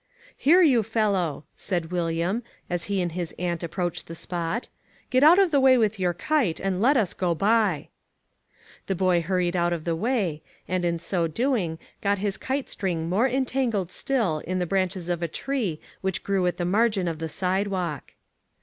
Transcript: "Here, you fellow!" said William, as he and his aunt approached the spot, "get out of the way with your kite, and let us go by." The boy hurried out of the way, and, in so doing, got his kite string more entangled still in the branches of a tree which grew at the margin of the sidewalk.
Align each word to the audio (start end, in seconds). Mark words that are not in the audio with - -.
"Here, 0.35 0.63
you 0.63 0.81
fellow!" 0.81 1.45
said 1.55 1.91
William, 1.91 2.41
as 2.71 2.85
he 2.85 3.01
and 3.03 3.11
his 3.11 3.35
aunt 3.37 3.61
approached 3.61 4.07
the 4.07 4.15
spot, 4.15 4.67
"get 5.11 5.23
out 5.23 5.37
of 5.37 5.51
the 5.51 5.59
way 5.59 5.77
with 5.77 5.99
your 5.99 6.15
kite, 6.15 6.59
and 6.59 6.81
let 6.81 6.97
us 6.97 7.13
go 7.13 7.35
by." 7.35 7.89
The 8.87 8.95
boy 8.95 9.21
hurried 9.21 9.55
out 9.55 9.73
of 9.73 9.83
the 9.83 9.95
way, 9.95 10.41
and, 10.67 10.83
in 10.83 10.97
so 10.97 11.27
doing, 11.27 11.77
got 12.01 12.17
his 12.17 12.37
kite 12.37 12.67
string 12.67 13.09
more 13.09 13.27
entangled 13.29 13.91
still 13.91 14.39
in 14.39 14.57
the 14.57 14.65
branches 14.65 15.07
of 15.07 15.21
a 15.21 15.27
tree 15.27 15.79
which 16.01 16.23
grew 16.23 16.47
at 16.47 16.57
the 16.57 16.65
margin 16.65 17.07
of 17.07 17.19
the 17.19 17.29
sidewalk. 17.29 18.15